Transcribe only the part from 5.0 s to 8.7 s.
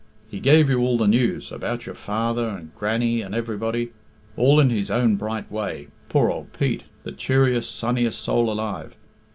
bright way poor old Pete, the cheeriest, sunniest soul